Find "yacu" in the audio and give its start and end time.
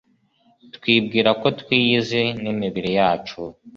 2.99-3.41